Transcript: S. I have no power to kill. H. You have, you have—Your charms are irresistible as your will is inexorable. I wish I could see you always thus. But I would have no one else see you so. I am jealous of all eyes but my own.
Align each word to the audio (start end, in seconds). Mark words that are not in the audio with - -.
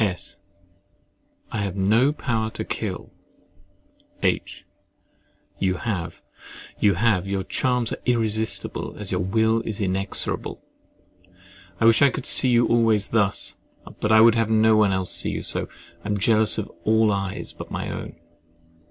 S. 0.03 0.39
I 1.51 1.59
have 1.59 1.75
no 1.75 2.11
power 2.11 2.49
to 2.55 2.63
kill. 2.63 3.11
H. 4.23 4.65
You 5.59 5.75
have, 5.75 6.23
you 6.79 6.95
have—Your 6.95 7.43
charms 7.43 7.93
are 7.93 7.99
irresistible 8.07 8.95
as 8.97 9.11
your 9.11 9.19
will 9.19 9.61
is 9.61 9.79
inexorable. 9.79 10.59
I 11.79 11.85
wish 11.85 12.01
I 12.01 12.09
could 12.09 12.25
see 12.25 12.49
you 12.49 12.65
always 12.65 13.09
thus. 13.09 13.57
But 13.99 14.11
I 14.11 14.21
would 14.21 14.33
have 14.33 14.49
no 14.49 14.75
one 14.75 14.91
else 14.91 15.13
see 15.13 15.29
you 15.29 15.43
so. 15.43 15.69
I 16.03 16.07
am 16.07 16.17
jealous 16.17 16.57
of 16.57 16.71
all 16.83 17.11
eyes 17.11 17.53
but 17.53 17.69
my 17.69 17.91
own. 17.91 18.15